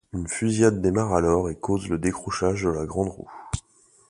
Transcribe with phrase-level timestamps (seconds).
[0.13, 3.29] Une fusillade démarre alors et cause le décrochage de la Grande roue.